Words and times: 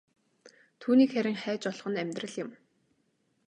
Түүнийг 0.81 1.09
харин 1.13 1.37
хайж 1.43 1.61
олох 1.71 1.87
нь 1.91 2.01
амьдрал 2.01 2.35
юм. 2.43 2.49